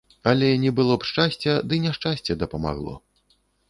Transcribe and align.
Але 0.29 0.47
не 0.63 0.71
было 0.79 0.95
б 1.03 1.07
шчасця, 1.11 1.53
ды 1.69 1.81
няшчасце 1.87 2.41
дапамагло. 2.45 3.01